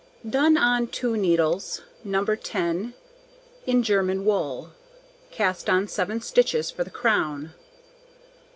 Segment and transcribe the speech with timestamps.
[0.27, 2.25] Done on 2 needles, No.
[2.25, 2.95] 10,
[3.67, 4.71] in German wool.
[5.29, 7.53] Cast on 7 stitches, for the crown.